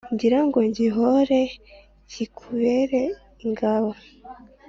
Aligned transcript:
Ngira 0.13 0.39
ngo 0.47 0.59
gihore 0.77 1.39
kikubera 2.11 3.01
ingabo 3.45 3.91